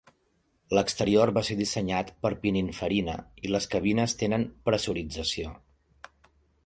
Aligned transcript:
L'exterior 0.75 1.31
va 1.37 1.43
ser 1.49 1.57
dissenyat 1.59 2.09
per 2.25 2.31
Pininfarina 2.45 3.17
i 3.49 3.53
les 3.57 3.69
cabines 3.75 4.17
tenen 4.23 4.47
pressurització. 4.71 5.53